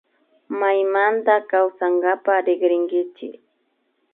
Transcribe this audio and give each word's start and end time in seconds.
Maymanta 0.59 1.33
kawsankapak 1.49 2.39
rikrinkichi 2.45 3.27